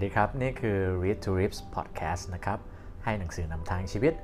[0.00, 2.58] วัสดีครับ นี่คือ Read to Rips Podcast นะครับ
[3.04, 4.14] ให้หนังสือนำทางชีวิต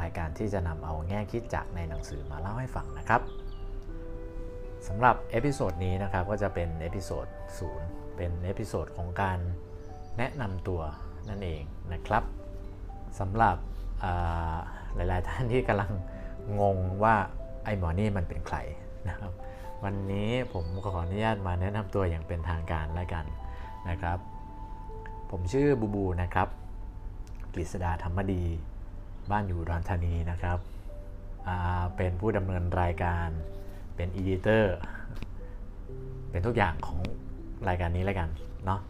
[0.00, 3.20] รายการที่จะนำเอาแง่คิดจากในหนังสือมาเล่าให้ฟังนะครับ
[4.88, 7.26] สำหรับ episode นี้นะครับก็จะเป็น episode
[7.72, 9.38] 0เป็น episode ของการ
[10.18, 10.80] แนะนำตัว
[11.28, 11.62] นั่นเอง
[11.92, 12.24] นะครับ
[13.20, 13.56] สำหรับ
[14.94, 15.92] หลาย ๆ ท่านที่กำลัง
[16.60, 17.16] งงว่า
[17.64, 18.56] ไอ้หมอนี่มันเป็นใคร
[19.08, 19.32] นะครับ
[19.84, 23.24] วันนี้ผมขออนุญาตมาแนะนำตัวอย่างเป็นทางการแล้วกัน
[23.90, 24.18] นะครับ
[25.34, 26.48] ผมชื่อบูบูนะครับ
[27.54, 28.44] กฤษดาธรรมดี
[29.30, 30.58] บ้านอยู่ดอนธานีนะครับ
[31.96, 33.28] เป็นผู้ดำเนินรายการ
[33.96, 34.76] เป็นอีดิเตอร์
[36.30, 37.00] เป็นทุกอย่างของ
[37.68, 38.28] รายการนี้แล้วกัน
[38.64, 38.80] เนาะ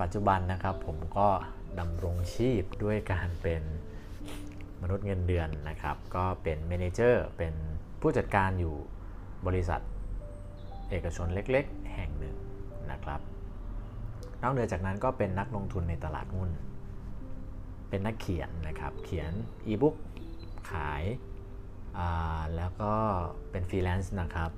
[0.00, 1.28] ปัจจุบันนะครับผมก็
[1.78, 3.62] ดำรงชีพด้วยการเป็น
[4.82, 7.54] มนุษย์เงินเดือนนะครับ ก็เป็นเมนเจอร์เป็น
[8.00, 8.74] ผู้จัดการอยู่
[9.46, 9.80] บริษัท
[10.90, 12.36] เอกชนเล็กๆ แห่งหนึ่ง
[12.92, 13.20] นะครับ
[14.44, 16.50] นอกเหนือจากนั้นก็เป็นนักลงทุนในตลาดหุ้น
[17.88, 19.32] เป็นนักเขียนนะครับ เขียน
[19.66, 19.94] อีบุ๊ก
[20.70, 21.02] ขาย
[22.56, 22.94] แล้วก็
[23.50, 24.50] เป็นฟรีแลนซ์นะครับ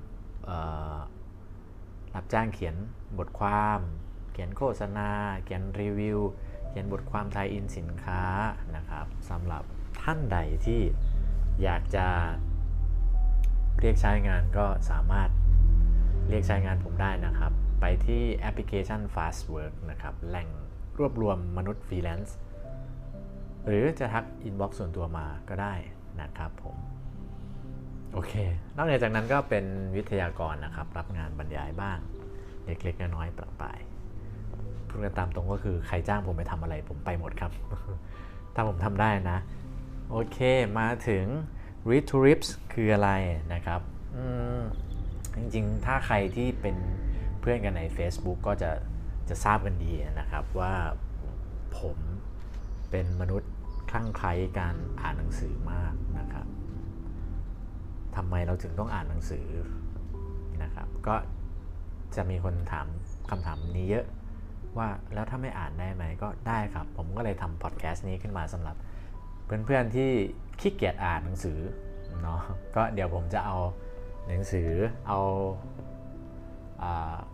[2.15, 2.75] รับจ้างเขียน
[3.17, 3.79] บทความ
[4.31, 5.09] เขียนโฆษณา
[5.43, 6.19] เขียนรีวิว
[6.69, 8.21] เขียนบทความไทยอินสินค้า
[8.75, 9.63] นะครับสำหรับ
[10.01, 10.81] ท่านใดที่
[11.63, 12.07] อยากจะ
[13.79, 15.29] เรียกใช้งานก็สามารถ
[16.29, 20.47] เรียกใช้งานผมได้นะครับ ไปที่แอปพลิเคชัน Fastwork นะครับ แหล่ง
[20.97, 22.37] รวบรวมมนุษย์ฟรีแลนซ์
[23.67, 25.73] หรือจะทัก inbox ส่วนตัวมาก็ได้
[26.21, 26.77] นะครับผม
[28.13, 28.33] โอเค
[28.77, 31.97] นอกจากนั้นก็เป็นวิทยากรนะครับ รับงานบรรยายบ้าง
[32.65, 33.79] เล็กๆน้อยๆประปาย
[34.87, 37.51] พูดกันตามตรงก็คือใครจ้างผมไปทำอะไรผมไปหมดครับ
[38.55, 39.39] ถ้าผมทำได้นะ
[40.11, 40.37] โอเค
[40.79, 41.25] มาถึง
[41.89, 43.09] read to rips คืออะไร
[43.53, 43.81] นะครับ
[45.37, 46.75] จริงๆ ถ้าใครที่เป็น
[47.49, 48.71] พื่อนกันใน Facebook ก็จะ
[49.29, 50.73] จะทราบกันดีนะครับว่า
[51.79, 51.97] ผม
[52.91, 53.51] เป็นมนุษย์
[53.91, 56.47] คลั่งไคล้การอ่านหนังสือมากนะครับ
[58.15, 59.47] ทำไมเราถึงต้องอ่านหนังสือ
[60.63, 61.15] นะครับ ก็
[62.15, 62.87] จะมีคนถาม
[63.29, 64.05] คำถามนี้เยอะ
[64.77, 68.75] ว่าแล้วถ้าไม่อ่านได้ไหมก็ได้ครับ ผมก็เลยทำพอดแคสต์นี้ขึ้นมาสำหรับ
[69.45, 70.09] เพื่อนๆที่
[70.59, 71.59] ขี้เกียจอ่านหนังสือ
[72.23, 72.41] เนาะ
[72.75, 73.57] ก็เดี๋ยวผมจะเอา
[74.27, 74.69] หนังสือ
[75.07, 75.19] เอา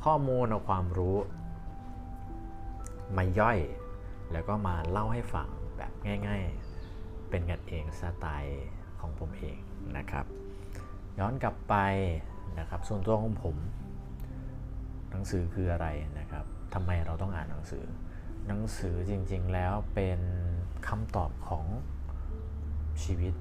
[0.04, 1.18] ข้อมูลเอาความรู้
[3.18, 3.60] มาย่อย
[4.32, 5.92] แล้วก็มาเล่าให้ฟังแบบ
[6.28, 8.68] ง่ายๆ เป็นกันเองสไตล์
[9.00, 9.58] ของผมเอง
[9.98, 10.26] นะครับ
[11.20, 11.76] ย้อนกลับไป
[12.60, 13.56] นะครับ ส่วนตัวของผม
[15.12, 15.88] หนังสือคืออะไร
[16.20, 17.84] นะครับทำไมเราต้องอ่านหนังสือ
[18.48, 20.20] หนังสือจริงๆแล้วเป็น
[20.88, 21.66] คำตอบของ
[23.04, 23.34] ชีวิต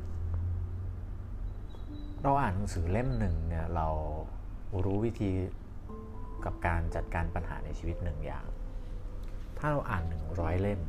[2.22, 3.88] เราอ่านหนังสือเล่มหนึ่งเนี่ยเรา
[4.84, 5.30] รู้วิธี
[6.44, 8.46] กับการจัดการปัญหาในชีวิตหนึ่งอย่าง
[9.58, 10.80] ถ้าเราอ่าน 100 เล่ม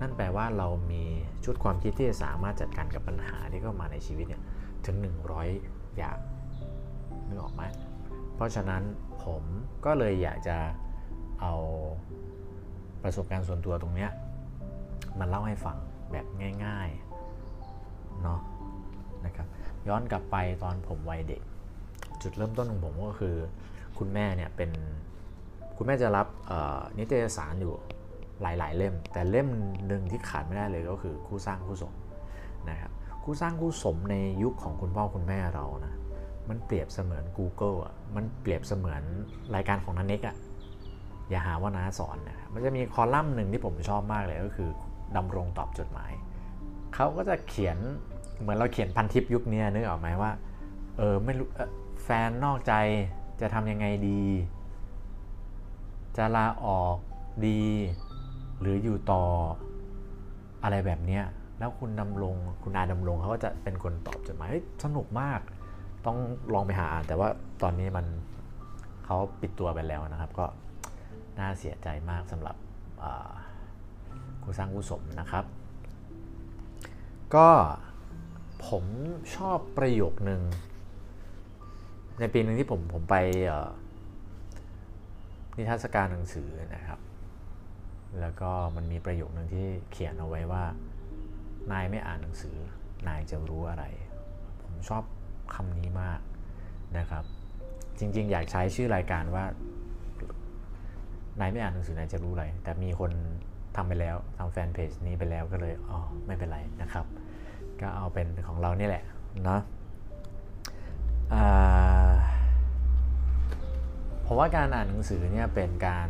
[0.00, 1.04] นั่นแปลว่าเรามี
[1.44, 4.42] ชุดความคิดที่จะสามารถจัดการกับปัญหาที่เข้ามาในชีวิตเนี่ย
[4.86, 4.96] ถึง
[5.46, 6.18] 100 อย่าง
[7.26, 7.62] นึกออกไหม
[8.34, 8.82] เพราะฉะนั้น
[9.24, 9.42] ผม
[9.84, 10.58] ก็เลยอยากจะ
[11.40, 11.54] เอา
[13.02, 14.08] ประสบการณ์ส่วนตัวตรงนี้
[15.18, 15.76] มาเล่าให้ฟัง
[16.12, 16.26] แบบ
[16.64, 18.40] ง่ายๆเนาะ
[19.24, 19.46] นะครับ
[19.88, 21.42] ย้อนกลับไปตอนผมวัยเด็ก
[22.22, 23.36] จุดเริ่มต้นของผมก็คือ
[23.98, 24.70] คุณแม่เนี่ยเป็น
[25.76, 26.26] คุณแม่จะรับ
[26.98, 27.74] นิตยสารอยู่
[28.42, 29.48] หลาย ๆ เล่ม แต่เล่ม
[29.86, 31.94] หนึ่งที่ขาดไม่ได้เลยก็คือคู่สร้างคู่สม
[32.70, 32.92] นะครับ
[33.24, 35.94] คู่สร้างคู่สมในยุคของคุณพ่อคุณแม่เรานะ
[36.48, 39.02] มันเปรียบเสมือน Google อะมันเปรียบเสมือน
[39.54, 40.36] รายการของนันเน็กอะ
[41.30, 44.70] อย่าหาว่าน้าสอนนะครับมันจะมีคอลัมน์หนึ่งที่ผมชอบมากเลยก็คือ
[45.16, 46.12] ดำรงตอบจดหมาย
[46.94, 47.78] เขาก็จะเขียน
[48.40, 50.30] เหมือนเราเขียนพันทิปยุคนี้นึกออกไหมว่า
[50.98, 51.48] เออไม่รู้
[52.04, 52.74] แฟนนอกใจ
[53.40, 54.22] จะทำยังไงดี
[56.16, 56.96] จะลาออก
[57.46, 57.62] ดี
[58.60, 59.24] หรืออยู่ต่อ
[60.62, 61.20] อะไรแบบนี้
[61.58, 64.48] แล้วคุณดำรงคุณอาดำรงเขาก็จะเป็นคนตอบจดหมาย
[64.84, 65.40] สนุกมาก
[66.06, 66.18] ต้อง
[66.54, 67.28] ลองไปหาอ่านแต่ว่า
[67.62, 68.06] ตอนนี้มัน
[69.04, 70.46] เขาปิดตัวไปแล้วนะครับ ก็
[71.38, 72.56] น่าเสียใจมากสำหรับ
[74.42, 75.44] ครูสร้างผู้สมนะครับ
[77.34, 77.48] ก็
[78.68, 78.84] ผม
[79.34, 80.40] ชอบประโยคนึง
[82.20, 83.16] ในปีหนึ่งที่ผมผมไป
[85.56, 87.00] นิทรรศการหนังสือนะครับ
[88.20, 90.64] แล้วก็มันมีประโยคหนึ่งที่เขียนเอาไว้ว่า
[91.72, 92.56] นายไม่อ่านหนังสือ
[93.08, 93.84] นายจะรู้อะไร
[94.62, 95.02] ผมชอบ
[95.54, 96.20] คำนี้มาก
[96.98, 97.24] นะครับ
[97.98, 99.44] จริง ๆ อยากใช้ชื่อรายการว่า
[101.40, 103.10] นายไม่อ่านหนังสือนายจะรู้อะไร แต่มีคน
[103.76, 107.06] ทำไปแล้วทำแฟนเพจนี้ไปแล้วก็เลย อ๋อ ไม่เป็นไรนะครับ
[107.80, 109.04] ก็เอาเป็นของเรานี่แหละ
[109.44, 109.60] เนาะ
[114.26, 116.08] ผมว่าการอ่านหนังสือเนี่ยเป็นการ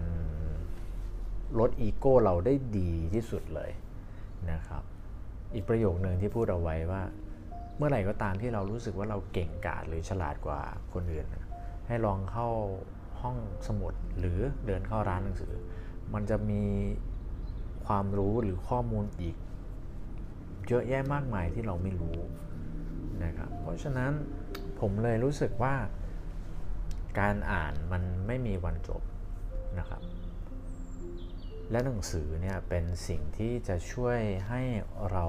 [1.59, 3.71] ลดอีโก้เราได้ดีที่สุดเลย
[4.51, 4.83] นะครับ
[5.55, 7.03] อีกประโยคหนึ่งที่พูดเอาไว้ว่า
[7.77, 10.61] เมื่อไหร่ก็ตามที่เรารู้สึกว่าเราเก่งกาจหรือฉลาดกว่า
[10.93, 11.27] คนอื่น
[11.87, 12.49] ให้ลองเข้า
[13.21, 15.53] ห้องสมุดหรือเดินเข้าร้านหนังสือ
[16.15, 16.65] มันจะมี
[17.87, 19.37] ความรู้หรือข้อมูลอีก
[20.69, 22.19] เยอะแยะมากมายที่เราไม่รู้
[23.25, 24.13] นะครับเพราะฉะนั้น
[24.81, 25.75] ผมเลยรู้สึกว่า
[27.19, 29.03] การอ่านมันไม่มีวันจบ
[29.79, 30.03] นะครับ
[31.71, 34.19] และหนังสือเนี่ยเป็นสิ่งที่จะช่วย
[34.49, 34.63] ให้
[35.13, 35.27] เรา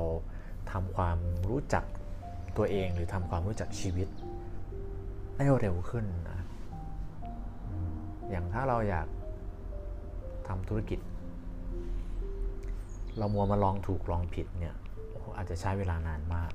[0.71, 1.17] ทำความ
[1.49, 1.85] รู้จัก
[2.57, 4.07] ตัวเองหรือทำความรู้จักชีวิต
[5.35, 6.39] ได้เร็วขึ้นนะ
[8.29, 9.07] อย่างถ้าเราอยาก
[10.47, 10.99] ทำธุรกิจ
[13.17, 14.75] เรามัวมาลองถูกลองผิดเนี่ย
[15.38, 16.51] อาจจะใช้เวลานานมาก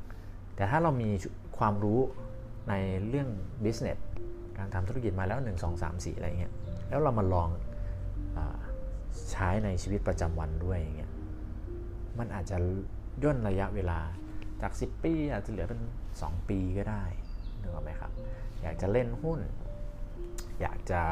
[0.54, 1.10] แต่ถ้าเรามี
[1.58, 2.00] ความรู้
[2.68, 2.74] ใน
[3.08, 3.28] เรื่อง
[3.64, 3.98] business
[4.60, 6.52] การทำธุรกิจมาแล้ว 1 2 3 4 อะไรเงี้ย
[6.88, 7.48] แล้วเรามาลอง
[8.36, 8.38] อ
[9.30, 11.12] ใช้ในชีวิตประจำวันด้วยอย่างเงี้ย
[12.18, 12.56] มันอาจจะ
[13.22, 13.98] ย่นระยะเวลา
[14.62, 15.80] จาก 10 ปีอาจจะเหลือเป็น
[16.14, 17.04] 2 ปีก็ได้
[17.60, 18.12] นึกออกไหมครับ
[18.62, 19.40] อยากจะเล่นหุ้น
[20.60, 21.02] อยากจะ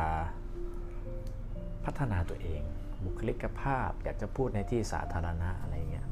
[1.84, 2.62] พัฒนาตัวเอง
[3.04, 6.06] บุคลิกภาพ อยากจะพูดในที่สาธารณะอะไรเงี้ย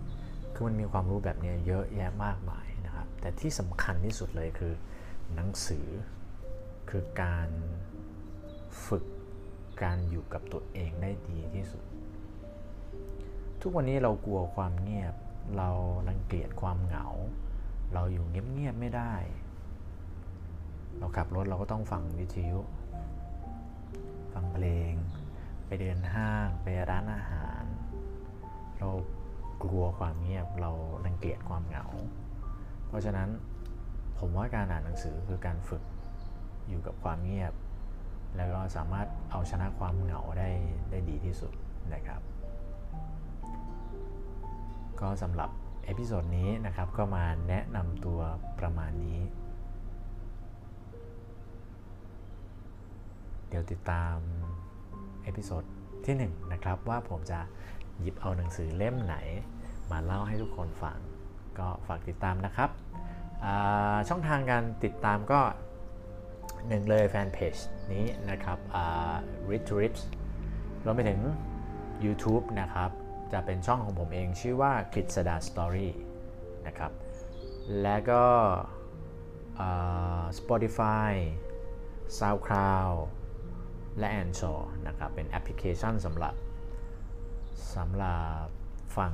[0.55, 4.73] คือมันมีความรู้แบบนี้เยอะแยะมากมายนะครับ แต่ที่สำคัญที่สุดเลยคือ
[5.35, 5.87] หนังสือ
[6.91, 7.49] คือการ
[8.87, 9.05] ฝึก
[9.83, 11.85] การอยู่กับตัวเองได้ดีที่สุด
[13.61, 15.15] ทุกวันนี้เรากลัวความเงียบ
[15.57, 15.71] เรา
[16.09, 17.07] รังเกียจความเหงา
[17.95, 19.15] เราอยู่เงียบๆไม่ได้
[20.99, 22.59] เราขับรถเราก็ต้องฟังวิทยุ
[24.35, 24.93] ฟังเพลง
[25.67, 27.65] ไปเดินห้างไปร้านอาหาร
[28.79, 28.89] เรา
[29.63, 30.71] กลัวความเงียบเรา
[31.07, 31.87] รังเกียจความเหงา
[32.87, 33.29] เพราะฉะนั้น
[34.19, 35.83] ผมว่าการอ่านหนังสือคือการฝึก
[36.69, 37.53] อยู่กับความเงียบ
[38.37, 40.49] แล้วก็สามารถเอาชนะความเหงาได้
[40.91, 41.53] ได้ดีที่สุด
[41.95, 42.21] นะครับ
[45.01, 45.51] ก็สำหรับ
[45.85, 48.21] episode นี้นะครับก็มาแนะนำตัว
[48.61, 49.21] ประมาณนี้
[53.49, 54.17] เดี๋ยวติดตาม
[55.25, 55.65] episode
[56.07, 57.41] ที่ 1 นะครับว่าผมจะ
[58.01, 59.17] หยิบเอาหนังสือเล่มไหน
[59.91, 60.99] มาเล่าให้ทุกคนฟัง
[61.59, 62.71] ก็ฝากติดตามนะครับ
[64.09, 65.41] ช่องทางการติดตามก็
[66.69, 67.55] หนึ่งเลยแฟนเพจ
[67.93, 68.59] นี้นะครับ
[69.49, 70.03] Read to Rips
[70.85, 71.21] รวมไปถึง
[72.05, 72.91] YouTube นะครับ
[73.33, 75.93] จะเป็นช่องของผมเองชื่อว่ากฤษดา Story
[76.67, 76.93] นะครับ
[77.83, 78.25] และก็
[80.39, 81.13] Spotify
[82.19, 82.97] SoundCloud
[83.99, 86.35] และ a n c h o r นะครับ เป็นแอปพลิเคชันสำหรับ
[87.77, 88.47] สำหรับ
[88.97, 89.13] ฟัง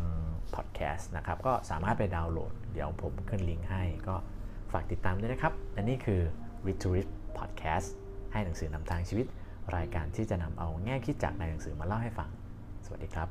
[0.54, 4.14] พอดแคสต์นะครับ ก็สามารถไปดาวน์โหลด เดี๋ยวผมขึ้นลิงก์ให้ก็
[4.72, 6.22] ฝากติดตามด้วยนะครับ และนี่คือ
[6.66, 7.88] w i t h r i c h Podcast
[8.32, 9.26] ให้หนังสือนำทางชีวิต
[9.76, 12.28] รายการที่จะนำเอาแง่คิดจากในหนังสือมาเล่าให้ฟัง
[12.84, 13.28] สวัสดีครับ